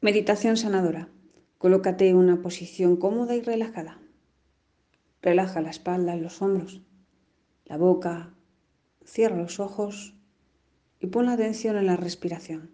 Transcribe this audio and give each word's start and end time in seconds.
Meditación 0.00 0.56
sanadora. 0.56 1.08
Colócate 1.58 2.08
en 2.08 2.14
una 2.14 2.40
posición 2.40 2.96
cómoda 2.96 3.34
y 3.34 3.40
relajada. 3.40 4.00
Relaja 5.20 5.60
la 5.60 5.70
espalda, 5.70 6.14
los 6.14 6.40
hombros, 6.40 6.82
la 7.64 7.78
boca, 7.78 8.32
cierra 9.04 9.36
los 9.36 9.58
ojos 9.58 10.14
y 11.00 11.08
pon 11.08 11.26
la 11.26 11.32
atención 11.32 11.76
en 11.76 11.86
la 11.86 11.96
respiración. 11.96 12.70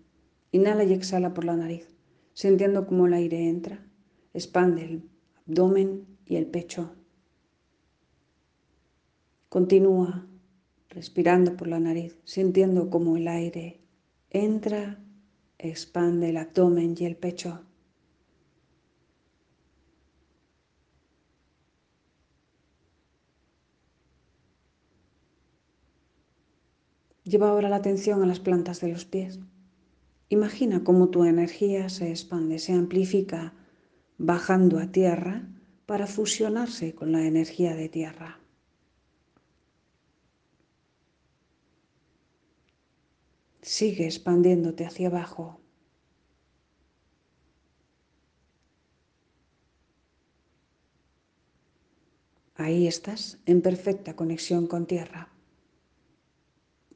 Inhala 0.52 0.84
y 0.84 0.92
exhala 0.92 1.32
por 1.32 1.46
la 1.46 1.56
nariz, 1.56 1.88
sintiendo 2.34 2.86
cómo 2.86 3.06
el 3.06 3.14
aire 3.14 3.48
entra, 3.48 3.86
expande 4.34 4.84
el 4.84 5.10
abdomen 5.46 6.06
y 6.26 6.36
el 6.36 6.44
pecho. 6.44 6.94
Continúa 9.48 10.26
respirando 10.90 11.56
por 11.56 11.68
la 11.68 11.80
nariz, 11.80 12.18
sintiendo 12.24 12.90
cómo 12.90 13.16
el 13.16 13.28
aire 13.28 13.80
entra, 14.28 15.02
expande 15.68 16.30
el 16.30 16.36
abdomen 16.36 16.94
y 16.98 17.04
el 17.04 17.16
pecho. 17.16 17.60
Lleva 27.24 27.48
ahora 27.48 27.70
la 27.70 27.76
atención 27.76 28.22
a 28.22 28.26
las 28.26 28.38
plantas 28.38 28.80
de 28.80 28.88
los 28.88 29.06
pies. 29.06 29.40
Imagina 30.28 30.84
cómo 30.84 31.08
tu 31.08 31.24
energía 31.24 31.88
se 31.88 32.10
expande, 32.10 32.58
se 32.58 32.72
amplifica, 32.72 33.54
bajando 34.18 34.78
a 34.78 34.92
tierra 34.92 35.48
para 35.86 36.06
fusionarse 36.06 36.94
con 36.94 37.12
la 37.12 37.26
energía 37.26 37.74
de 37.74 37.88
tierra. 37.88 38.43
Sigue 43.64 44.04
expandiéndote 44.04 44.84
hacia 44.84 45.08
abajo. 45.08 45.58
Ahí 52.56 52.86
estás, 52.86 53.38
en 53.46 53.62
perfecta 53.62 54.14
conexión 54.16 54.66
con 54.66 54.84
tierra. 54.84 55.32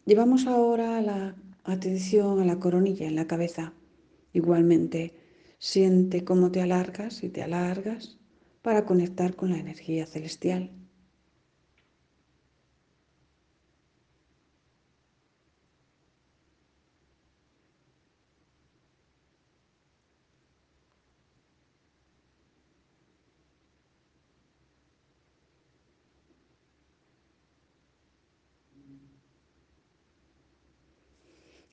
Llevamos 0.04 0.46
ahora 0.46 1.00
la 1.00 1.36
atención 1.64 2.38
a 2.38 2.44
la 2.44 2.60
coronilla 2.60 3.06
en 3.06 3.16
la 3.16 3.26
cabeza. 3.26 3.72
Igualmente, 4.34 5.14
siente 5.58 6.22
cómo 6.22 6.52
te 6.52 6.60
alargas 6.60 7.24
y 7.24 7.30
te 7.30 7.42
alargas 7.42 8.18
para 8.60 8.84
conectar 8.84 9.36
con 9.36 9.52
la 9.52 9.58
energía 9.58 10.04
celestial. 10.04 10.77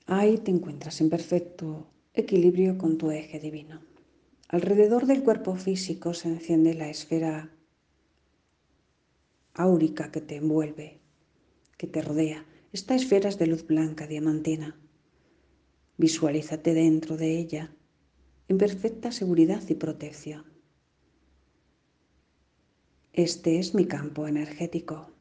Ahí 0.08 0.38
te 0.38 0.52
encuentras 0.52 1.00
en 1.00 1.10
perfecto 1.10 1.88
equilibrio 2.14 2.78
con 2.78 2.96
tu 2.96 3.10
eje 3.10 3.40
divino. 3.40 3.80
Alrededor 4.48 5.06
del 5.06 5.24
cuerpo 5.24 5.56
físico 5.56 6.14
se 6.14 6.28
enciende 6.28 6.74
la 6.74 6.88
esfera 6.88 7.50
áurica 9.54 10.12
que 10.12 10.20
te 10.20 10.36
envuelve, 10.36 11.00
que 11.76 11.88
te 11.88 12.02
rodea. 12.02 12.46
Esta 12.72 12.94
esfera 12.94 13.28
es 13.28 13.38
de 13.38 13.48
luz 13.48 13.66
blanca 13.66 14.06
diamantina. 14.06 14.78
Visualízate 15.96 16.72
dentro 16.72 17.16
de 17.16 17.38
ella 17.38 17.74
en 18.46 18.58
perfecta 18.58 19.10
seguridad 19.10 19.62
y 19.68 19.74
protección. 19.74 20.44
Este 23.12 23.58
es 23.58 23.74
mi 23.74 23.86
campo 23.86 24.28
energético. 24.28 25.15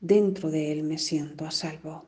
Dentro 0.00 0.50
de 0.50 0.72
él 0.72 0.84
me 0.84 0.98
siento 0.98 1.44
a 1.44 1.50
salvo. 1.50 2.06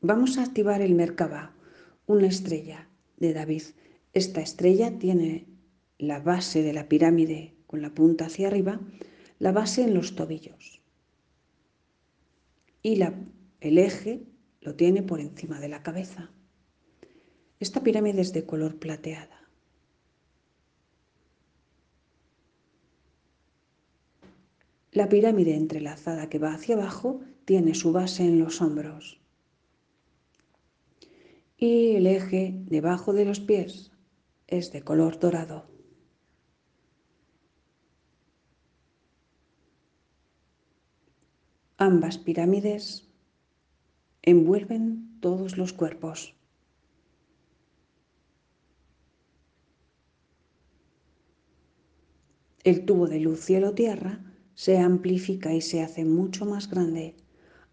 Vamos 0.00 0.38
a 0.38 0.44
activar 0.44 0.80
el 0.80 0.94
Merkaba, 0.94 1.54
una 2.06 2.28
estrella 2.28 2.88
de 3.18 3.34
David. 3.34 3.62
Esta 4.14 4.40
estrella 4.40 4.98
tiene 4.98 5.46
la 5.98 6.20
base 6.20 6.62
de 6.62 6.72
la 6.72 6.88
pirámide 6.88 7.54
con 7.66 7.82
la 7.82 7.90
punta 7.90 8.26
hacia 8.26 8.46
arriba, 8.46 8.80
la 9.38 9.52
base 9.52 9.82
en 9.82 9.92
los 9.92 10.14
tobillos 10.14 10.80
y 12.82 12.96
la, 12.96 13.14
el 13.60 13.76
eje 13.76 14.22
lo 14.60 14.74
tiene 14.74 15.02
por 15.02 15.20
encima 15.20 15.60
de 15.60 15.68
la 15.68 15.82
cabeza. 15.82 16.30
Esta 17.60 17.82
pirámide 17.82 18.20
es 18.20 18.32
de 18.32 18.46
color 18.46 18.78
plateada. 18.78 19.48
La 24.92 25.08
pirámide 25.08 25.54
entrelazada 25.54 26.28
que 26.28 26.38
va 26.38 26.54
hacia 26.54 26.74
abajo 26.74 27.20
tiene 27.44 27.74
su 27.74 27.92
base 27.92 28.24
en 28.24 28.38
los 28.38 28.60
hombros. 28.60 29.20
Y 31.56 31.96
el 31.96 32.06
eje 32.06 32.54
debajo 32.66 33.12
de 33.12 33.24
los 33.24 33.40
pies 33.40 33.92
es 34.46 34.72
de 34.72 34.82
color 34.82 35.18
dorado. 35.18 35.66
Ambas 41.76 42.18
pirámides 42.18 43.07
envuelven 44.30 45.18
todos 45.20 45.56
los 45.56 45.72
cuerpos. 45.72 46.34
El 52.62 52.84
tubo 52.84 53.08
de 53.08 53.20
luz 53.20 53.40
cielo-tierra 53.40 54.20
se 54.54 54.78
amplifica 54.78 55.54
y 55.54 55.62
se 55.62 55.80
hace 55.80 56.04
mucho 56.04 56.44
más 56.44 56.68
grande, 56.68 57.16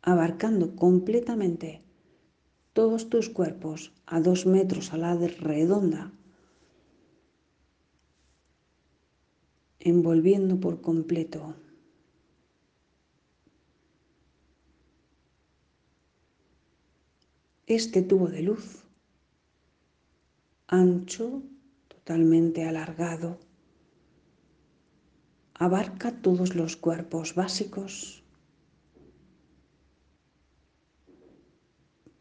abarcando 0.01 0.75
completamente 0.77 1.81
todos 2.71 3.09
tus 3.09 3.27
cuerpos 3.29 3.91
a 4.05 4.21
dos 4.21 4.45
metros 4.45 4.93
a 4.93 4.97
la 4.97 5.15
redonda, 5.15 6.13
envolviendo 9.79 10.59
por 10.61 10.79
completo 10.79 11.55
este 17.67 18.03
tubo 18.03 18.27
de 18.27 18.43
luz, 18.43 18.83
ancho, 20.67 21.41
totalmente 21.87 22.63
alargado, 22.63 23.39
abarca 25.55 26.11
todos 26.21 26.55
los 26.55 26.75
cuerpos 26.75 27.33
básicos 27.33 28.23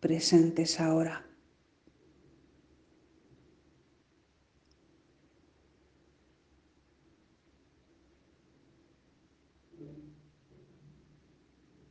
presentes 0.00 0.80
ahora. 0.80 1.26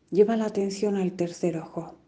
Lleva 0.10 0.38
la 0.38 0.46
atención 0.46 0.96
al 0.96 1.14
tercer 1.14 1.58
ojo. 1.58 2.03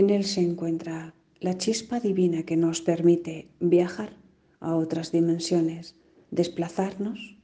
En 0.00 0.08
él 0.08 0.24
se 0.24 0.40
encuentra 0.40 1.14
la 1.40 1.58
chispa 1.58 2.00
divina 2.00 2.44
que 2.44 2.56
nos 2.56 2.80
permite 2.80 3.50
viajar 3.60 4.16
a 4.58 4.74
otras 4.74 5.12
dimensiones, 5.12 5.94
desplazarnos 6.30 7.36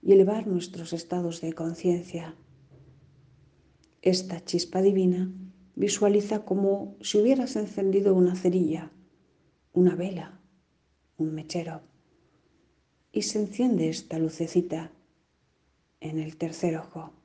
y 0.00 0.12
elevar 0.12 0.46
nuestros 0.46 0.92
estados 0.92 1.40
de 1.40 1.52
conciencia. 1.52 2.36
Esta 4.02 4.44
chispa 4.44 4.82
divina 4.82 5.32
visualiza 5.74 6.44
como 6.44 6.96
si 7.00 7.18
hubieras 7.18 7.56
encendido 7.56 8.14
una 8.14 8.36
cerilla, 8.36 8.92
una 9.72 9.96
vela, 9.96 10.40
un 11.16 11.34
mechero, 11.34 11.80
y 13.10 13.22
se 13.22 13.40
enciende 13.40 13.88
esta 13.88 14.20
lucecita 14.20 14.92
en 15.98 16.20
el 16.20 16.36
tercer 16.36 16.76
ojo. 16.76 17.19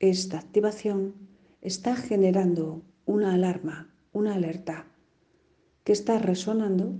Esta 0.00 0.38
activación 0.38 1.14
está 1.60 1.96
generando 1.96 2.82
una 3.04 3.34
alarma, 3.34 3.92
una 4.12 4.34
alerta 4.34 4.86
que 5.82 5.90
está 5.90 6.20
resonando, 6.20 6.94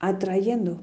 atrayendo, 0.00 0.82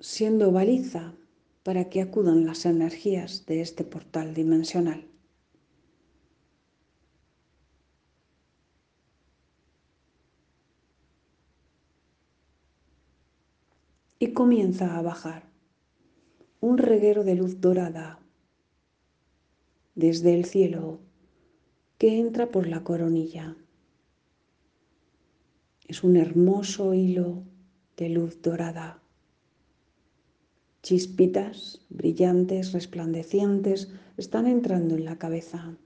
siendo 0.00 0.50
baliza 0.50 1.14
para 1.62 1.88
que 1.88 2.02
acudan 2.02 2.46
las 2.46 2.66
energías 2.66 3.46
de 3.46 3.60
este 3.60 3.84
portal 3.84 4.34
dimensional. 4.34 5.06
Y 14.18 14.32
comienza 14.32 14.98
a 14.98 15.02
bajar 15.02 15.44
un 16.60 16.78
reguero 16.78 17.22
de 17.22 17.36
luz 17.36 17.60
dorada 17.60 18.23
desde 19.94 20.34
el 20.34 20.44
cielo 20.44 21.00
que 21.98 22.18
entra 22.18 22.50
por 22.50 22.66
la 22.66 22.82
coronilla. 22.82 23.56
Es 25.86 26.02
un 26.02 26.16
hermoso 26.16 26.94
hilo 26.94 27.44
de 27.96 28.08
luz 28.08 28.42
dorada. 28.42 29.00
Chispitas 30.82 31.86
brillantes, 31.88 32.72
resplandecientes, 32.72 33.92
están 34.16 34.46
entrando 34.46 34.96
en 34.96 35.04
la 35.04 35.16
cabeza. 35.16 35.76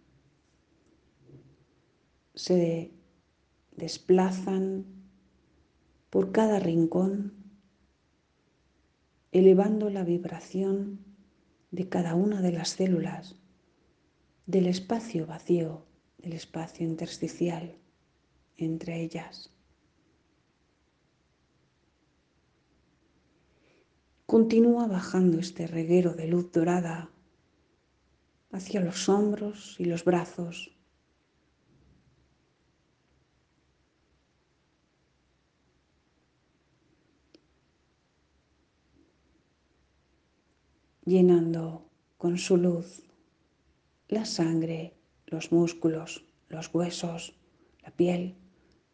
Se 2.35 2.91
desplazan 3.77 4.87
por 6.11 6.33
cada 6.33 6.59
rincón, 6.59 7.35
elevando 9.31 9.91
la 9.91 10.05
vibración 10.05 11.01
de 11.71 11.89
cada 11.89 12.15
una 12.15 12.41
de 12.41 12.53
las 12.53 12.71
células 12.71 13.38
del 14.49 14.67
espacio 14.67 15.27
vacío, 15.27 15.85
del 16.17 16.33
espacio 16.33 16.87
intersticial 16.87 17.77
entre 18.57 19.03
ellas. 19.03 19.53
Continúa 24.25 24.87
bajando 24.87 25.39
este 25.39 25.67
reguero 25.67 26.15
de 26.15 26.29
luz 26.29 26.51
dorada 26.51 27.11
hacia 28.51 28.81
los 28.81 29.09
hombros 29.11 29.77
y 29.79 29.85
los 29.85 30.05
brazos. 30.05 30.75
llenando 41.05 41.89
con 42.19 42.37
su 42.37 42.59
luz 42.59 43.08
la 44.09 44.25
sangre, 44.25 44.95
los 45.27 45.53
músculos, 45.53 46.25
los 46.49 46.73
huesos, 46.75 47.35
la 47.83 47.91
piel, 47.91 48.37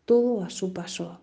todo 0.05 0.43
a 0.43 0.51
su 0.51 0.73
paso. 0.73 1.21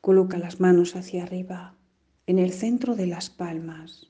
Coloca 0.00 0.36
las 0.38 0.58
manos 0.58 0.96
hacia 0.96 1.22
arriba, 1.22 1.76
en 2.26 2.40
el 2.40 2.52
centro 2.52 2.96
de 2.96 3.06
las 3.06 3.30
palmas. 3.30 4.08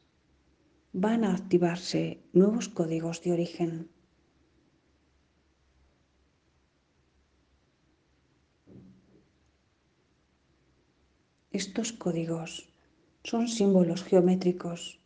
Van 0.95 1.25
a 1.25 1.35
activarse 1.35 2.23
nuevos 2.33 2.69
códigos 2.69 3.23
de 3.23 3.33
origen. 3.33 3.91
Estos 11.53 11.93
códigos 11.93 12.69
son 13.25 13.47
símbolos 13.47 14.03
geométricos 14.05 14.99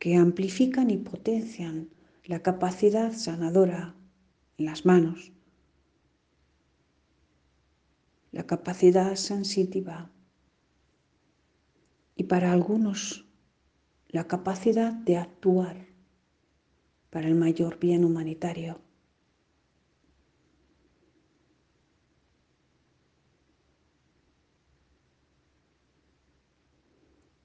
que 0.00 0.16
amplifican 0.16 0.90
y 0.90 0.96
potencian 0.96 1.88
la 2.24 2.42
capacidad 2.42 3.12
sanadora 3.12 3.94
en 4.58 4.64
las 4.64 4.84
manos, 4.84 5.30
la 8.32 8.44
capacidad 8.44 9.14
sensitiva 9.14 10.10
y 12.16 12.24
para 12.24 12.52
algunos 12.52 13.24
la 14.08 14.26
capacidad 14.26 14.92
de 14.92 15.16
actuar 15.16 15.86
para 17.10 17.28
el 17.28 17.36
mayor 17.36 17.78
bien 17.78 18.04
humanitario. 18.04 18.80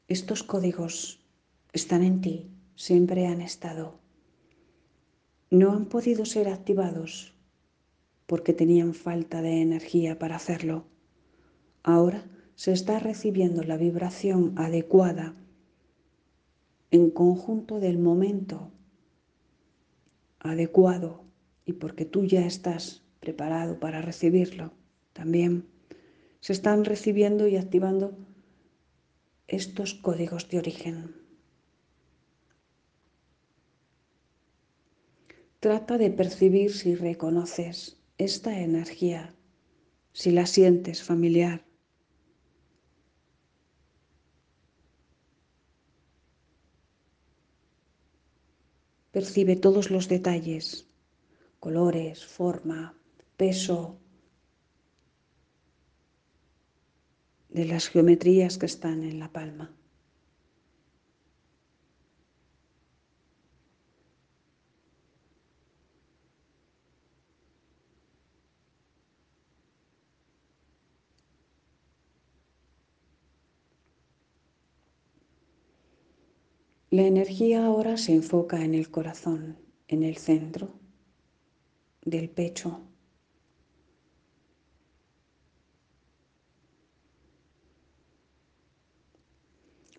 Estos 0.10 0.42
códigos 0.42 1.20
están 1.74 2.02
en 2.02 2.22
ti, 2.22 2.50
siempre 2.76 3.28
han 3.28 3.42
estado. 3.42 4.00
No 5.52 5.74
han 5.74 5.88
podido 5.88 6.24
ser 6.24 6.48
activados 6.48 7.34
porque 8.26 8.54
tenían 8.54 8.94
falta 8.94 9.42
de 9.42 9.62
energía 9.62 10.18
para 10.18 10.38
hacerlo. 10.38 10.86
Ahora 11.84 12.24
se 12.56 12.72
está 12.72 13.00
recibiendo 13.00 13.64
la 13.64 13.76
vibración 13.76 14.54
adecuada 14.56 15.36
en 16.90 17.10
conjunto 17.12 17.82
del 17.82 18.00
momento 18.00 18.72
adecuado 20.40 21.26
y 21.66 21.74
porque 21.74 22.06
tú 22.06 22.24
ya 22.24 22.46
estás 22.46 23.04
preparado 23.20 23.78
para 23.82 24.02
recibirlo. 24.02 24.72
También 25.12 25.68
se 26.40 26.54
están 26.54 26.86
recibiendo 26.86 27.46
y 27.50 27.58
activando 27.58 28.18
estos 29.48 29.94
códigos 29.94 30.50
de 30.50 30.58
origen. 30.58 31.16
Trata 35.60 35.98
de 35.98 36.12
percibir 36.12 36.74
si 36.74 36.96
reconoces 36.96 37.98
esta 38.18 38.60
energía, 38.60 39.34
si 40.12 40.32
la 40.32 40.46
sientes 40.46 41.02
familiar. 41.02 41.66
Percibe 49.12 49.56
todos 49.56 49.90
los 49.90 50.08
detalles, 50.08 50.88
colores, 51.60 52.24
forma, 52.26 52.96
peso 53.36 54.00
de 57.50 57.66
las 57.66 57.90
geometrías 57.90 58.58
que 58.58 58.66
están 58.66 59.04
en 59.04 59.20
la 59.20 59.32
palma. 59.32 59.74
La 76.90 77.04
energía 77.04 77.66
ahora 77.66 77.98
se 77.98 78.14
enfoca 78.14 78.64
en 78.64 78.74
el 78.74 78.90
corazón, 78.90 79.58
en 79.90 80.04
el 80.04 80.18
centro 80.18 80.70
del 82.04 82.30
pecho. 82.30 82.82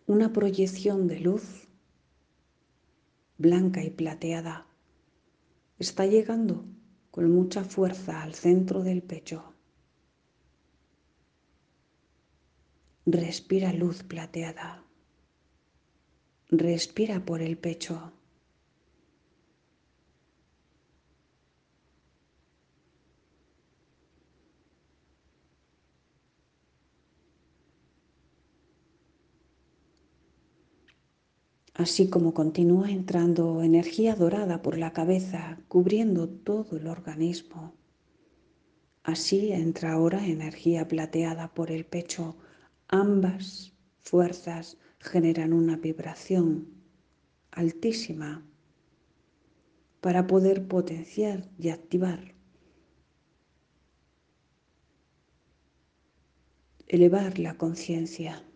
Una 0.08 0.32
proyección 0.32 1.06
de 1.06 1.20
luz 1.20 1.68
blanca 3.36 3.84
y 3.84 3.90
plateada 3.90 4.66
está 5.78 6.06
llegando 6.06 6.64
con 7.10 7.30
mucha 7.30 7.62
fuerza 7.62 8.22
al 8.22 8.32
centro 8.32 8.82
del 8.82 9.02
pecho. 9.02 9.52
Respira 13.04 13.74
luz 13.74 14.02
plateada. 14.02 14.82
Respira 16.48 17.26
por 17.26 17.42
el 17.42 17.58
pecho. 17.58 18.17
Así 31.78 32.10
como 32.10 32.34
continúa 32.34 32.90
entrando 32.90 33.62
energía 33.62 34.16
dorada 34.16 34.62
por 34.62 34.76
la 34.76 34.92
cabeza, 34.92 35.60
cubriendo 35.68 36.28
todo 36.28 36.76
el 36.76 36.88
organismo. 36.88 37.72
Así 39.04 39.52
entra 39.52 39.92
ahora 39.92 40.26
energía 40.26 40.88
plateada 40.88 41.54
por 41.54 41.70
el 41.70 41.86
pecho. 41.86 42.36
Ambas 42.88 43.74
fuerzas 44.00 44.76
generan 44.98 45.52
una 45.52 45.76
vibración 45.76 46.66
altísima 47.52 48.44
para 50.00 50.26
poder 50.26 50.66
potenciar 50.66 51.48
y 51.60 51.68
activar, 51.68 52.34
elevar 56.88 57.38
la 57.38 57.56
conciencia. 57.56 58.47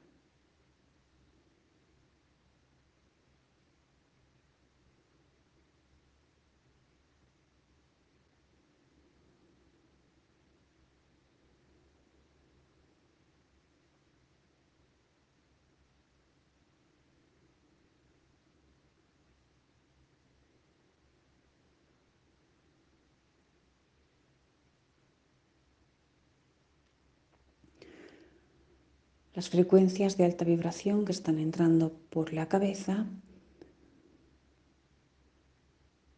Las 29.35 29.49
frecuencias 29.49 30.19
de 30.19 30.27
alta 30.27 30.45
vibración 30.45 31.07
que 31.07 31.13
están 31.13 31.39
entrando 31.39 31.93
por 32.11 32.35
la 32.35 32.49
cabeza 32.49 33.07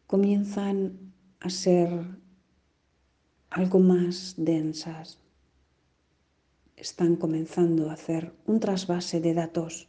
comienzan 0.05 1.13
a 1.39 1.49
ser 1.49 1.89
algo 3.49 3.79
más 3.79 4.35
densas. 4.37 5.19
Están 6.75 7.15
comenzando 7.15 7.89
a 7.89 7.93
hacer 7.93 8.33
un 8.47 8.59
trasvase 8.59 9.21
de 9.21 9.33
datos 9.33 9.87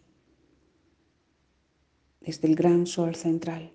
desde 2.20 2.46
el 2.46 2.54
gran 2.54 2.86
sol 2.86 3.16
central. 3.16 3.72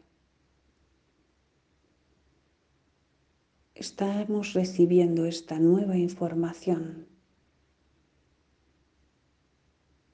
Estamos 3.75 4.53
recibiendo 4.53 5.25
esta 5.25 5.59
nueva 5.59 5.97
información 5.97 7.10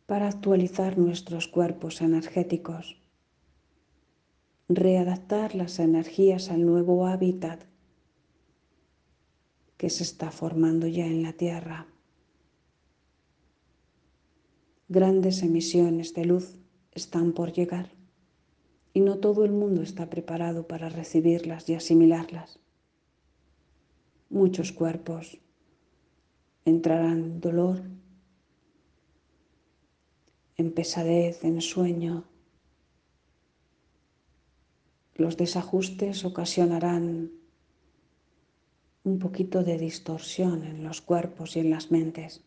para 0.08 0.30
actualizar 0.30 0.98
nuestros 0.98 1.48
cuerpos 1.48 2.02
energéticos, 2.02 2.98
readaptar 4.70 5.54
las 5.54 5.80
energías 5.80 6.50
al 6.50 6.66
nuevo 6.66 7.06
hábitat 7.06 7.64
que 9.76 9.90
se 9.90 10.04
está 10.04 10.32
formando 10.32 10.88
ya 10.88 11.06
en 11.06 11.24
la 11.24 11.34
Tierra. 11.34 11.88
Grandes 14.88 15.44
emisiones 15.44 16.14
de 16.14 16.24
luz 16.24 16.56
están 16.94 17.34
por 17.34 17.52
llegar 17.52 17.92
y 18.94 19.02
no 19.02 19.18
todo 19.18 19.44
el 19.44 19.52
mundo 19.52 19.82
está 19.82 20.10
preparado 20.10 20.68
para 20.68 20.88
recibirlas 20.88 21.68
y 21.68 21.76
asimilarlas. 21.76 22.60
Muchos 24.30 24.72
cuerpos 24.72 25.38
entrarán 26.64 27.24
en 27.24 27.42
dolor, 27.42 27.82
en 30.58 30.74
pesadez, 30.74 31.44
en 31.44 31.62
sueño. 31.62 32.26
Los 35.16 35.38
desajustes 35.38 36.26
ocasionarán 36.26 37.32
un 39.04 39.20
poquito 39.20 39.64
de 39.64 39.78
distorsión 39.78 40.64
en 40.64 40.84
los 40.84 41.02
cuerpos 41.02 41.56
y 41.56 41.60
en 41.60 41.70
las 41.70 41.92
mentes. 41.92 42.44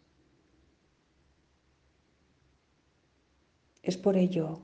Es 3.83 3.97
por 3.97 4.17
ello 4.17 4.61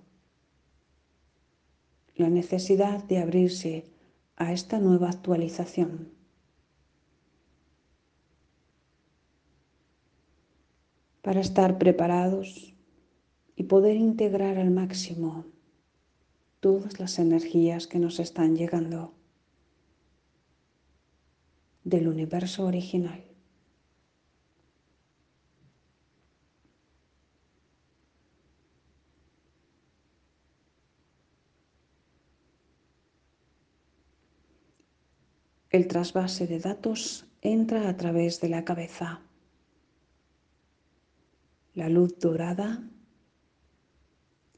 la 2.17 2.29
necesidad 2.29 3.03
de 3.05 3.19
abrirse 3.19 3.87
a 4.37 4.53
esta 4.53 4.79
nueva 4.79 5.09
actualización. 5.09 6.13
Para 11.23 11.41
estar 11.41 11.79
preparados 11.79 12.76
y 13.57 13.65
poder 13.65 13.97
integrar 13.97 14.59
al 14.59 14.71
máximo 14.71 15.47
todas 16.61 17.01
las 17.01 17.19
energías 17.19 17.87
que 17.87 17.99
nos 17.99 18.21
están 18.21 18.55
llegando 18.55 19.15
del 21.85 22.09
universo 22.09 22.67
original. 22.67 23.25
El 35.71 35.89
trasvase 35.89 36.47
de 36.47 36.59
datos 36.59 37.27
entra 37.43 37.89
a 37.89 37.97
través 37.97 38.41
de 38.41 38.49
la 38.49 38.65
cabeza. 38.65 39.21
La 41.75 41.91
luz 41.91 42.19
dorada 42.19 42.89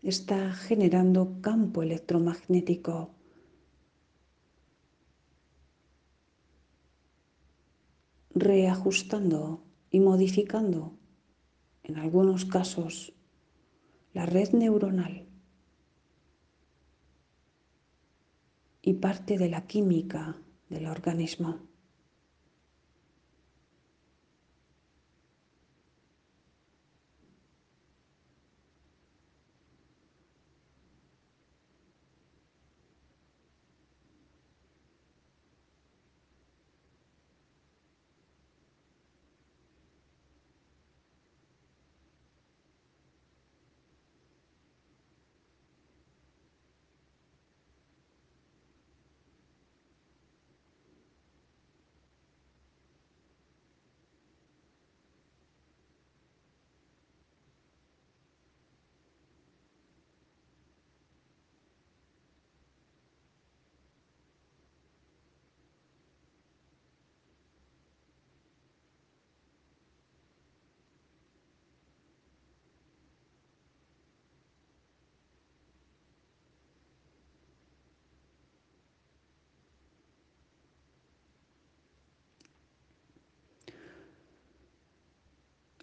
está 0.02 0.52
generando 0.52 1.40
campo 1.40 1.82
electromagnético 1.82 3.14
reajustando 8.38 9.64
y 9.90 10.00
modificando, 10.00 10.96
en 11.82 11.96
algunos 11.98 12.44
casos, 12.44 13.12
la 14.12 14.26
red 14.26 14.50
neuronal 14.52 15.26
y 18.82 18.94
parte 18.94 19.38
de 19.38 19.48
la 19.48 19.66
química 19.66 20.36
del 20.68 20.86
organismo. 20.86 21.67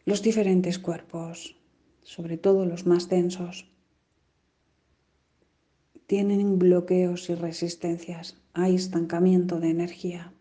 Los 0.06 0.22
diferentes 0.22 0.78
cuerpos, 0.78 1.56
sobre 2.04 2.38
todo 2.38 2.68
los 2.68 2.86
más 2.86 3.10
densos, 3.10 3.68
tienen 6.06 6.60
bloqueos 6.60 7.28
y 7.32 7.34
resistencias. 7.34 8.40
Hay 8.54 8.76
estancamiento 8.76 9.60
de 9.60 9.72
energía. 9.72 10.32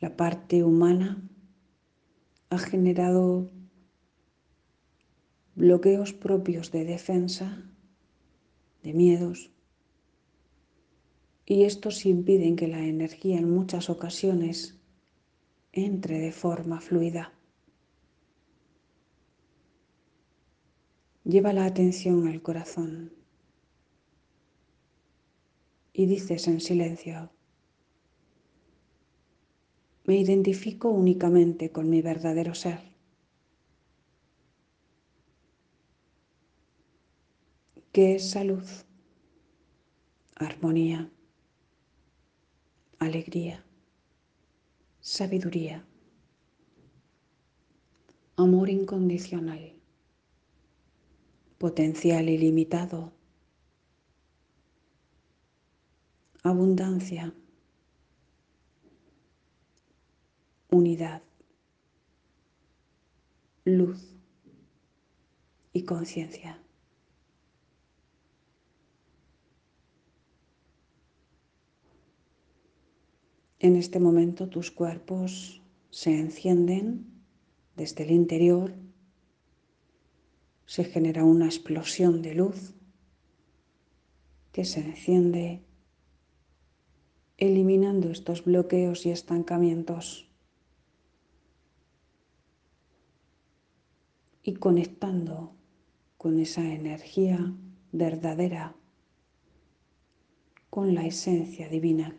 La 0.00 0.16
parte 0.16 0.64
humana 0.64 1.28
ha 2.48 2.58
generado 2.58 3.50
bloqueos 5.54 6.14
propios 6.14 6.72
de 6.72 6.86
defensa, 6.86 7.70
de 8.82 8.94
miedos, 8.94 9.50
y 11.44 11.64
estos 11.64 12.06
impiden 12.06 12.56
que 12.56 12.68
la 12.68 12.82
energía 12.82 13.38
en 13.38 13.50
muchas 13.50 13.90
ocasiones 13.90 14.81
entre 15.72 16.18
de 16.18 16.32
forma 16.32 16.80
fluida. 16.80 17.32
Lleva 21.24 21.52
la 21.54 21.64
atención 21.64 22.28
al 22.28 22.42
corazón 22.42 23.14
y 25.94 26.06
dices 26.06 26.46
en 26.48 26.60
silencio, 26.60 27.30
me 30.04 30.16
identifico 30.18 30.90
únicamente 30.90 31.70
con 31.70 31.88
mi 31.88 32.02
verdadero 32.02 32.54
ser. 32.54 32.80
¿Qué 37.92 38.16
es 38.16 38.30
salud? 38.30 38.64
Armonía, 40.34 41.10
alegría 42.98 43.64
sabiduría, 45.02 45.84
amor 48.36 48.70
incondicional, 48.70 49.74
potencial 51.58 52.28
ilimitado, 52.28 53.12
abundancia, 56.44 57.34
unidad, 60.70 61.22
luz 63.64 64.14
y 65.72 65.84
conciencia. 65.84 66.62
En 73.62 73.76
este 73.76 74.00
momento 74.00 74.48
tus 74.48 74.72
cuerpos 74.72 75.62
se 75.90 76.18
encienden 76.18 77.06
desde 77.76 78.02
el 78.02 78.10
interior 78.10 78.74
se 80.66 80.82
genera 80.82 81.22
una 81.22 81.46
explosión 81.46 82.22
de 82.22 82.34
luz 82.34 82.74
que 84.50 84.64
se 84.64 84.80
enciende 84.80 85.62
eliminando 87.38 88.10
estos 88.10 88.44
bloqueos 88.44 89.06
y 89.06 89.10
estancamientos 89.10 90.28
y 94.42 94.54
conectando 94.54 95.54
con 96.18 96.40
esa 96.40 96.64
energía 96.64 97.54
verdadera, 97.92 98.74
con 100.68 100.96
la 100.96 101.06
esencia 101.06 101.68
divina 101.68 102.16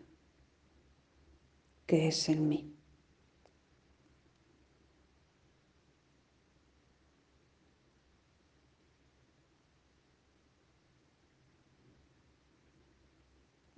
que 1.86 2.08
es 2.08 2.30
en 2.30 2.48
mí. 2.48 2.70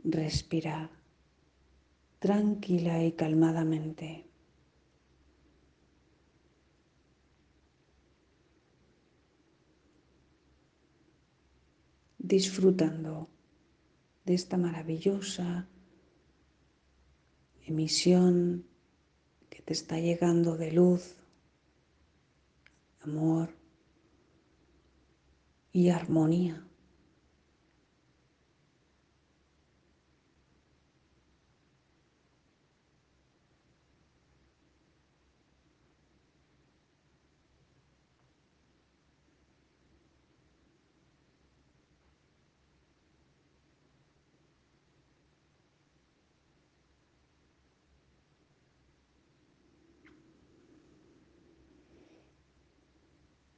Respira 0.04 0.90
tranquila 2.20 3.04
y 3.04 3.12
calmadamente. 3.14 4.26
disfrutando 12.26 13.30
de 14.26 14.34
esta 14.34 14.58
maravillosa 14.58 15.68
emisión 17.66 18.66
que 19.50 19.62
te 19.62 19.74
está 19.74 20.00
llegando 20.00 20.58
de 20.58 20.72
luz, 20.72 21.16
amor 23.02 23.50
y 25.72 25.90
armonía. 25.90 26.66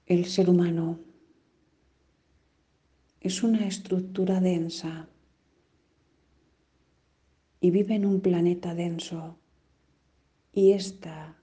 El 0.07 0.23
ser 0.23 0.49
humano. 0.49 1.01
Es 3.19 3.43
una 3.43 3.67
estructura 3.67 4.39
densa 4.39 5.09
y 7.59 7.71
vive 7.71 7.95
en 7.95 8.05
un 8.05 8.21
planeta 8.21 8.73
denso. 8.73 9.37
Y 10.53 10.71
esta 10.71 11.35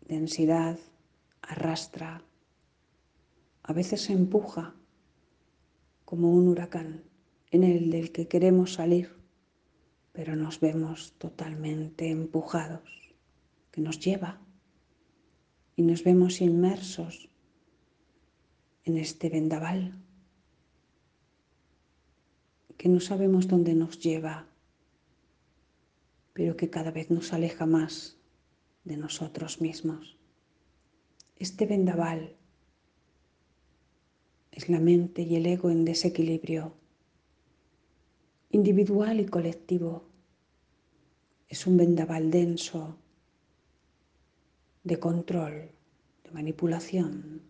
densidad 0.00 0.76
arrastra, 1.40 2.24
a 3.62 3.72
veces 3.72 4.00
se 4.00 4.12
empuja 4.12 4.74
como 6.04 6.32
un 6.32 6.48
huracán 6.48 7.04
en 7.52 7.62
el 7.62 7.92
del 7.92 8.10
que 8.10 8.26
queremos 8.26 8.72
salir, 8.72 9.14
pero 10.10 10.34
nos 10.34 10.58
vemos 10.58 11.12
totalmente 11.16 12.10
empujados, 12.10 13.14
que 13.70 13.80
nos 13.80 14.00
lleva 14.00 14.40
y 15.76 15.82
nos 15.82 16.04
vemos 16.04 16.42
inmersos 16.42 17.29
este 18.96 19.28
vendaval 19.28 19.94
que 22.80 22.88
no 22.88 23.00
sabemos 23.00 23.46
dónde 23.46 23.74
nos 23.74 23.98
lleva, 23.98 24.46
pero 26.32 26.56
que 26.56 26.70
cada 26.70 26.90
vez 26.90 27.10
nos 27.10 27.34
aleja 27.34 27.66
más 27.66 28.16
de 28.84 28.96
nosotros 28.96 29.60
mismos. 29.60 30.16
Este 31.36 31.66
vendaval 31.66 32.36
es 34.50 34.68
la 34.70 34.80
mente 34.80 35.22
y 35.22 35.36
el 35.36 35.44
ego 35.44 35.70
en 35.70 35.84
desequilibrio, 35.84 36.74
individual 38.50 39.20
y 39.20 39.26
colectivo. 39.26 40.08
Es 41.48 41.66
un 41.66 41.76
vendaval 41.76 42.30
denso 42.30 42.96
de 44.84 44.98
control, 44.98 45.70
de 46.24 46.30
manipulación, 46.30 47.49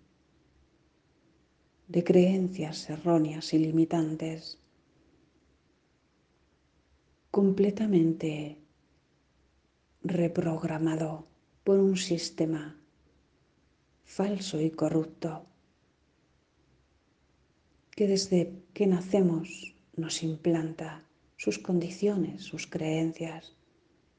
de 1.91 2.05
creencias 2.05 2.89
erróneas 2.89 3.53
y 3.53 3.59
limitantes, 3.59 4.59
completamente 7.33 8.59
reprogramado 10.05 11.27
por 11.65 11.81
un 11.81 11.97
sistema 11.97 12.81
falso 14.05 14.61
y 14.61 14.71
corrupto 14.71 15.47
que 17.91 18.07
desde 18.07 18.63
que 18.73 18.87
nacemos 18.87 19.75
nos 19.97 20.23
implanta 20.23 21.05
sus 21.37 21.59
condiciones, 21.59 22.45
sus 22.45 22.69
creencias, 22.69 23.57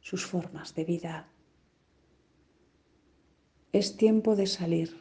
sus 0.02 0.26
formas 0.26 0.76
de 0.76 0.84
vida. 0.84 1.30
Es 3.72 3.96
tiempo 3.96 4.36
de 4.36 4.48
salir 4.48 5.01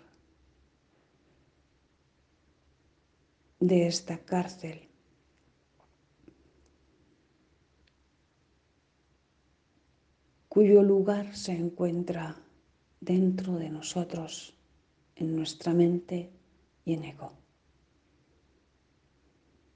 de 3.61 3.87
esta 3.87 4.19
cárcel. 4.19 4.87
cuyo 10.49 10.83
lugar 10.83 11.37
se 11.37 11.53
encuentra 11.53 12.37
dentro 13.01 13.55
de 13.57 13.71
nosotros, 13.71 14.57
en 15.15 15.37
nuestra 15.37 15.73
mente 15.73 16.29
y 16.85 16.95
en 16.95 17.05
ego. 17.05 17.33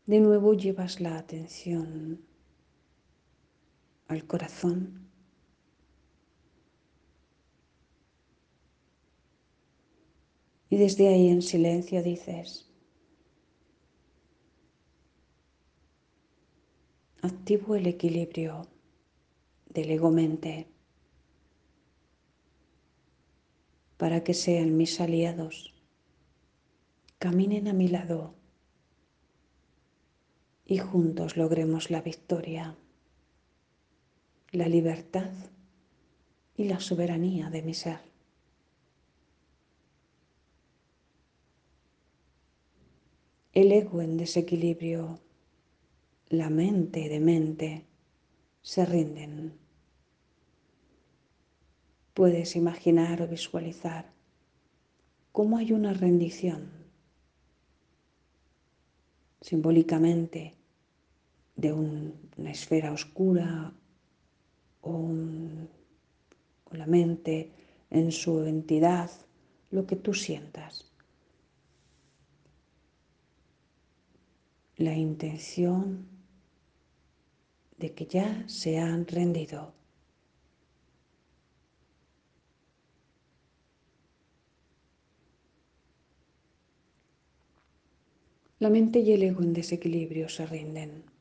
De 0.05 0.19
nuevo 0.19 0.55
llevas 0.55 1.01
la 1.01 1.17
atención 1.17 2.21
al 4.09 4.27
corazón 4.27 5.05
Y 10.75 10.77
desde 10.77 11.07
ahí 11.07 11.29
en 11.29 11.41
silencio 11.41 12.03
dices, 12.03 12.69
activo 17.25 17.75
el 17.75 17.87
equilibrio 17.87 18.69
del 19.71 19.91
ego-mente 19.93 20.69
para 23.97 24.23
que 24.23 24.35
sean 24.35 24.77
mis 24.77 25.01
aliados, 25.01 25.73
caminen 27.19 27.67
a 27.69 27.73
mi 27.73 27.89
lado 27.89 28.35
y 30.67 30.77
juntos 30.77 31.39
logremos 31.39 31.91
la 31.91 32.03
victoria, 32.03 32.77
la 34.51 34.69
libertad 34.69 35.33
y 36.59 36.65
la 36.65 36.79
soberanía 36.79 37.49
de 37.49 37.63
mi 37.63 37.73
ser. 37.73 38.01
el 43.55 43.71
ego 43.71 44.03
en 44.03 44.17
desequilibrio, 44.17 45.21
la 46.35 46.51
mente 46.51 47.09
de 47.09 47.21
mente 47.21 47.85
se 48.63 48.85
rinden. 48.85 49.53
Puedes 52.13 52.57
imaginar 52.57 53.23
o 53.23 53.29
visualizar 53.29 54.13
cómo 55.33 55.59
hay 55.59 55.73
una 55.73 55.93
rendición 55.93 56.71
simbólicamente 59.41 60.55
de 61.57 61.73
una 61.73 62.51
esfera 62.51 62.93
oscura 62.93 63.73
o 64.81 64.93
con 66.65 66.79
la 66.79 66.87
mente 66.87 67.51
en 67.91 68.11
su 68.11 68.45
entidad, 68.45 69.11
lo 69.71 69.87
que 69.87 69.97
tú 69.97 70.15
sientas. 70.15 70.95
la 74.77 74.95
intención 74.95 76.09
de 77.79 77.93
que 77.95 78.07
ya 78.07 78.45
se 78.49 78.79
han 78.79 79.07
rendido. 79.07 79.73
La 88.59 88.71
mente 88.71 89.01
y 89.01 89.13
el 89.13 89.23
ego 89.23 89.43
en 89.43 89.53
desequilibrio 89.53 90.29
se 90.29 90.47
rinden. 90.47 91.15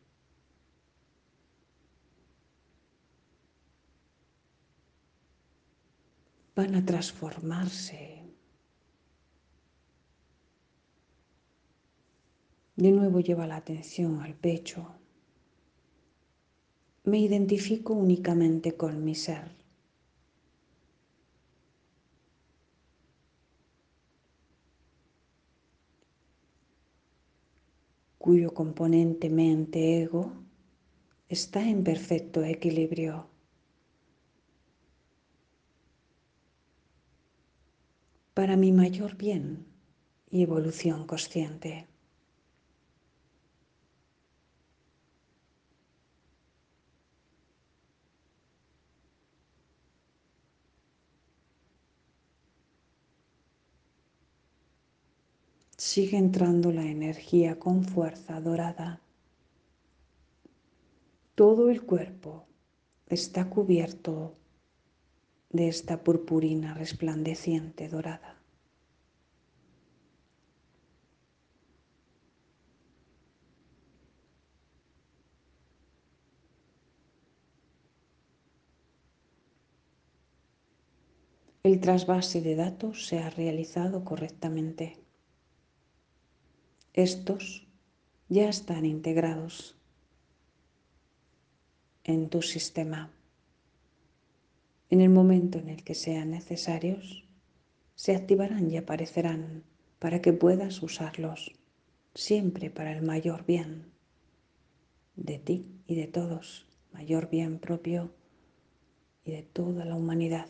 van 6.56 6.76
a 6.76 6.86
transformarse. 6.86 8.22
De 12.76 12.92
nuevo 12.92 13.20
lleva 13.20 13.48
la 13.48 13.58
atención 13.58 14.22
al 14.22 14.36
pecho. 14.36 15.03
Me 17.06 17.20
identifico 17.20 17.94
únicamente 17.94 18.76
con 18.76 19.04
mi 19.04 19.16
ser. 19.16 19.64
cuyo 28.18 28.54
componente 28.54 29.30
mente-ego 29.30 30.32
está 31.28 31.62
en 31.68 31.84
perfecto 31.84 32.42
equilibrio. 32.42 33.28
para 38.34 38.58
mi 38.58 38.72
mayor 38.72 39.16
bien 39.16 39.66
y 40.32 40.42
evolución 40.42 41.06
consciente. 41.06 41.88
Sigue 55.94 56.18
entrando 56.18 56.72
la 56.72 56.86
energía 56.86 57.60
con 57.60 57.84
fuerza 57.84 58.42
dorada. 58.42 59.00
Todo 61.36 61.70
el 61.70 61.84
cuerpo 61.84 62.48
está 63.10 63.48
cubierto 63.48 64.34
de 65.52 65.68
esta 65.68 66.04
purpurina 66.04 66.74
resplandeciente 66.74 67.90
dorada. 67.90 68.42
El 81.62 81.80
trasvase 81.80 82.42
de 82.42 82.56
datos 82.56 83.06
se 83.06 83.20
ha 83.20 83.30
realizado 83.30 84.04
correctamente. 84.04 85.03
Estos 86.94 87.66
ya 88.30 88.48
están 88.48 88.86
integrados 88.86 89.76
en 92.04 92.30
tu 92.30 92.44
sistema. 92.44 93.12
En 94.92 95.02
el 95.02 95.10
momento 95.10 95.58
en 95.58 95.70
el 95.70 95.84
que 95.84 95.96
sean 95.96 96.30
necesarios, 96.30 97.28
se 97.96 98.16
activarán 98.16 98.70
y 98.70 98.78
aparecerán 98.78 99.64
para 99.98 100.22
que 100.22 100.34
puedas 100.34 100.84
usarlos 100.84 101.52
siempre 102.14 102.70
para 102.70 102.92
el 102.92 103.02
mayor 103.02 103.44
bien 103.44 103.92
de 105.16 105.40
ti 105.40 105.82
y 105.88 105.96
de 105.96 106.06
todos, 106.06 106.68
mayor 106.92 107.28
bien 107.32 107.58
propio 107.58 108.12
y 109.26 109.32
de 109.32 109.42
toda 109.42 109.84
la 109.84 109.96
humanidad. 109.96 110.48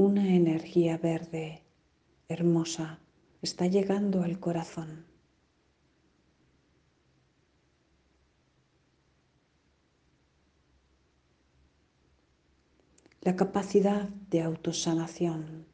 Una 0.00 0.34
energía 0.34 0.96
verde, 0.96 1.62
hermosa, 2.26 3.00
está 3.42 3.66
llegando 3.66 4.22
al 4.22 4.40
corazón. 4.40 5.04
La 13.20 13.36
capacidad 13.36 14.08
de 14.08 14.40
autosanación 14.40 15.66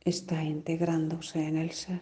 está 0.00 0.42
integrándose 0.44 1.46
en 1.46 1.58
el 1.58 1.72
ser. 1.72 2.00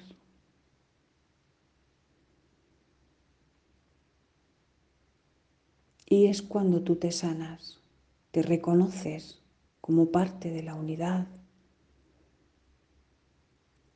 Y 6.07 6.27
es 6.27 6.43
cuando 6.43 6.81
tú 6.85 6.95
te 6.95 7.11
sanas 7.11 7.80
te 8.31 8.43
reconoces 8.43 9.41
como 9.81 10.13
parte 10.13 10.51
de 10.51 10.63
la 10.63 10.75
unidad, 10.75 11.27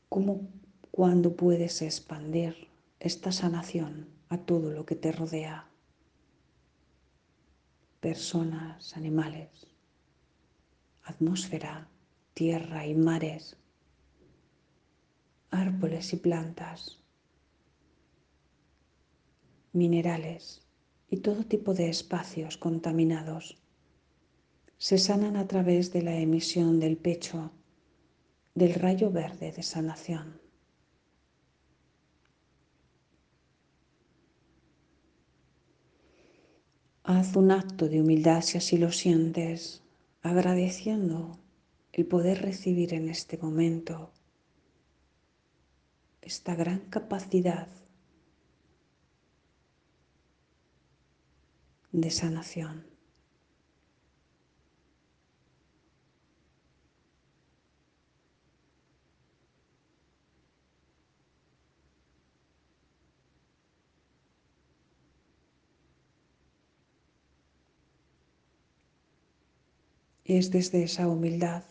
como 0.08 0.48
cuando 0.90 1.36
puedes 1.36 1.82
expandir 1.82 2.68
esta 3.00 3.32
sanación 3.32 4.08
a 4.28 4.38
todo 4.38 4.70
lo 4.70 4.86
que 4.86 4.96
te 4.96 5.12
rodea, 5.12 5.68
personas, 8.00 8.96
animales, 8.96 9.66
atmósfera, 11.04 11.88
tierra 12.32 12.86
y 12.86 12.94
mares, 12.94 13.56
árboles 15.50 16.12
y 16.12 16.16
plantas, 16.16 16.98
minerales 19.72 20.62
y 21.08 21.18
todo 21.18 21.44
tipo 21.44 21.74
de 21.74 21.88
espacios 21.88 22.56
contaminados 22.56 23.63
se 24.84 24.98
sanan 24.98 25.38
a 25.38 25.48
través 25.48 25.94
de 25.94 26.02
la 26.02 26.14
emisión 26.14 26.78
del 26.78 26.98
pecho 26.98 27.52
del 28.54 28.74
rayo 28.74 29.10
verde 29.10 29.50
de 29.50 29.62
sanación. 29.62 30.38
Haz 37.02 37.34
un 37.34 37.50
acto 37.50 37.88
de 37.88 38.02
humildad 38.02 38.42
si 38.42 38.58
así 38.58 38.76
lo 38.76 38.92
sientes, 38.92 39.82
agradeciendo 40.20 41.38
el 41.94 42.04
poder 42.04 42.42
recibir 42.42 42.92
en 42.92 43.08
este 43.08 43.38
momento 43.38 44.12
esta 46.20 46.54
gran 46.54 46.80
capacidad 46.90 47.68
de 51.90 52.10
sanación. 52.10 52.93
Es 70.24 70.50
desde 70.50 70.82
esa 70.82 71.06
humildad 71.06 71.64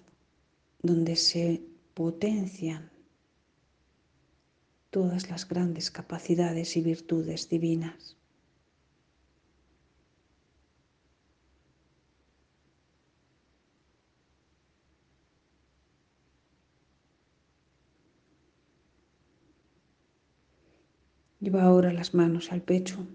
donde 0.84 1.16
se 1.16 1.64
potencian 1.96 2.92
todas 4.92 5.28
las 5.32 5.48
grandes 5.48 5.90
capacidades 5.90 6.78
y 6.78 6.82
virtudes 6.82 7.50
divinas. 7.50 8.16
Lleva 21.40 21.64
ahora 21.64 21.92
las 21.92 22.14
manos 22.14 22.52
al 22.52 22.62
pecho 22.62 23.06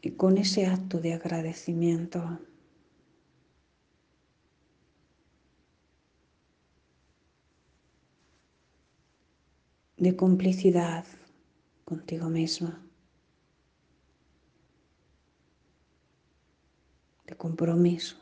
y 0.00 0.12
con 0.12 0.38
ese 0.38 0.66
acto 0.66 0.98
de 0.98 1.12
agradecimiento 1.12 2.40
de 10.00 10.16
complicidad 10.16 11.04
contigo 11.84 12.28
misma, 12.30 12.82
de 17.26 17.36
compromiso. 17.36 18.16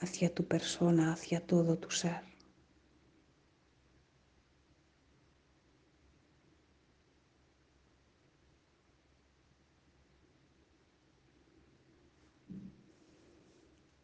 hacia 0.00 0.34
tu 0.34 0.46
persona, 0.46 1.12
hacia 1.12 1.46
todo 1.46 1.76
tu 1.76 1.90
ser. 1.90 2.22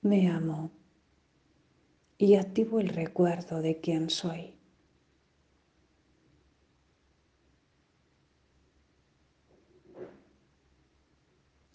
Me 0.02 0.28
amo 0.30 0.75
y 2.18 2.36
activo 2.36 2.80
el 2.80 2.88
recuerdo 2.88 3.60
de 3.60 3.80
quién 3.80 4.10
soy. 4.10 4.54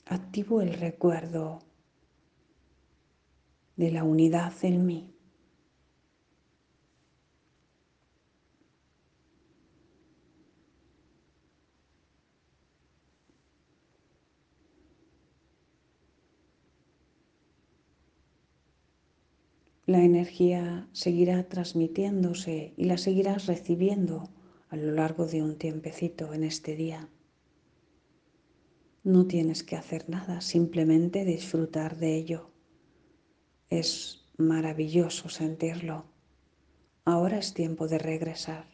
Activo 0.05 0.61
el 0.61 0.73
recuerdo 0.73 1.59
de 3.77 3.91
la 3.91 4.03
unidad 4.03 4.53
en 4.63 4.85
mí. 4.85 5.10
La 19.91 20.05
energía 20.05 20.87
seguirá 20.93 21.49
transmitiéndose 21.49 22.73
y 22.77 22.85
la 22.85 22.97
seguirás 22.97 23.47
recibiendo 23.47 24.29
a 24.69 24.77
lo 24.77 24.93
largo 24.93 25.25
de 25.25 25.43
un 25.43 25.57
tiempecito 25.57 26.33
en 26.33 26.45
este 26.45 26.77
día. 26.77 27.09
No 29.03 29.27
tienes 29.27 29.63
que 29.63 29.75
hacer 29.75 30.09
nada, 30.09 30.39
simplemente 30.39 31.25
disfrutar 31.25 31.97
de 31.97 32.15
ello. 32.15 32.51
Es 33.69 34.23
maravilloso 34.37 35.27
sentirlo. 35.27 36.05
Ahora 37.03 37.37
es 37.37 37.53
tiempo 37.53 37.89
de 37.89 37.97
regresar. 37.97 38.67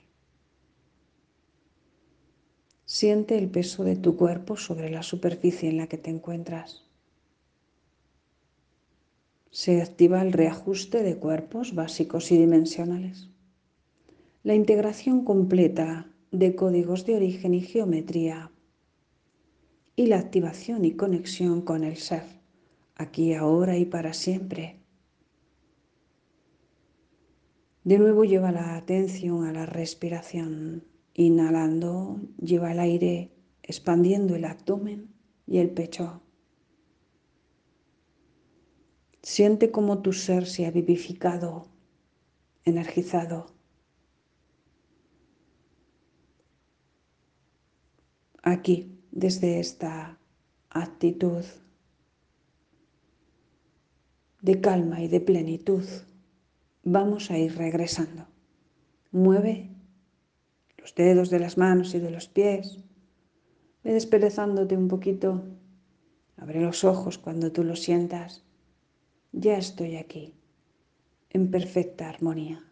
Siente 2.85 3.39
el 3.39 3.49
peso 3.49 3.83
de 3.83 3.95
tu 3.95 4.17
cuerpo 4.17 4.55
sobre 4.55 4.91
la 4.91 5.01
superficie 5.01 5.67
en 5.67 5.77
la 5.77 5.87
que 5.87 5.97
te 5.97 6.11
encuentras. 6.11 6.86
Se 9.51 9.81
activa 9.81 10.21
el 10.21 10.33
reajuste 10.33 11.03
de 11.03 11.17
cuerpos 11.17 11.73
básicos 11.73 12.31
y 12.31 12.37
dimensionales. 12.37 13.29
La 14.43 14.55
integración 14.55 15.23
completa 15.23 16.11
de 16.31 16.55
códigos 16.55 17.05
de 17.05 17.15
origen 17.15 17.53
y 17.53 17.61
geometría 17.61 18.51
y 19.95 20.07
la 20.07 20.19
activación 20.19 20.85
y 20.85 20.91
conexión 20.91 21.61
con 21.61 21.83
el 21.83 21.97
ser, 21.97 22.23
aquí, 22.95 23.33
ahora 23.33 23.77
y 23.77 23.85
para 23.85 24.13
siempre. 24.13 24.77
De 27.83 27.97
nuevo 27.97 28.25
lleva 28.25 28.51
la 28.51 28.75
atención 28.75 29.45
a 29.45 29.53
la 29.53 29.65
respiración. 29.65 30.83
Inhalando, 31.13 32.19
lleva 32.39 32.73
el 32.73 32.79
aire 32.79 33.31
expandiendo 33.63 34.35
el 34.35 34.45
abdomen 34.45 35.15
y 35.47 35.57
el 35.57 35.71
pecho. 35.71 36.21
Siente 39.21 39.71
como 39.71 40.01
tu 40.01 40.13
ser 40.13 40.45
se 40.45 40.65
ha 40.65 40.71
vivificado, 40.71 41.67
energizado. 42.63 43.47
Aquí 48.43 48.97
desde 49.11 49.59
esta 49.59 50.17
actitud 50.69 51.43
de 54.41 54.61
calma 54.61 55.01
y 55.01 55.07
de 55.07 55.19
plenitud, 55.19 55.83
vamos 56.83 57.31
a 57.31 57.37
ir 57.37 57.57
regresando. 57.57 58.27
Mueve 59.11 59.71
los 60.77 60.95
dedos 60.95 61.29
de 61.29 61.39
las 61.39 61.57
manos 61.57 61.93
y 61.95 61.99
de 61.99 62.11
los 62.11 62.27
pies. 62.29 62.79
Ve 63.83 63.93
desperezándote 63.93 64.77
un 64.77 64.87
poquito. 64.87 65.43
Abre 66.37 66.61
los 66.61 66.83
ojos 66.83 67.17
cuando 67.17 67.51
tú 67.51 67.63
lo 67.63 67.75
sientas. 67.75 68.46
Ya 69.39 69.55
estoy 69.55 69.97
aquí, 69.97 70.33
en 71.29 71.51
perfecta 71.51 72.09
armonía. 72.09 72.65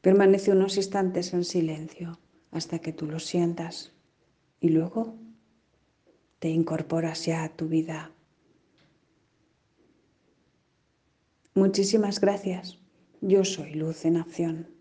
Permanece 0.00 0.50
unos 0.50 0.76
instantes 0.76 1.32
en 1.32 1.44
silencio 1.44 2.18
hasta 2.50 2.80
que 2.80 2.92
tú 2.92 3.06
lo 3.06 3.20
sientas 3.20 3.92
y 4.60 4.70
luego 4.70 5.14
te 6.40 6.48
incorporas 6.48 7.24
ya 7.24 7.44
a 7.44 7.56
tu 7.56 7.68
vida. 7.68 8.10
Muchísimas 11.54 12.20
gracias. 12.20 12.80
Yo 13.20 13.44
soy 13.44 13.74
luz 13.74 14.04
en 14.04 14.16
acción. 14.16 14.75